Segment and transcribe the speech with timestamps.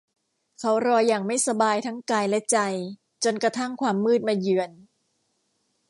[0.59, 2.57] เขารออย่างไม่สบายทั้งกายและใจ
[3.23, 4.71] จนกระทั่งความมืดมาเยือน